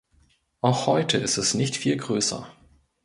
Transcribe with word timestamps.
Auch 0.61 0.87
heute 0.87 1.19
ist 1.19 1.37
es 1.37 1.53
nicht 1.53 1.77
viel 1.77 1.95
größer. 1.95 2.51